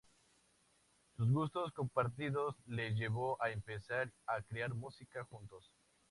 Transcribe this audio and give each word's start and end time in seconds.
Sus 1.15 1.29
gustos 1.29 1.73
compartidos 1.73 2.55
les 2.65 2.95
llevó 2.97 3.39
a 3.39 3.51
empezar 3.51 4.11
a 4.25 4.41
crear 4.41 4.73
música 4.73 5.23
juntos. 5.25 5.69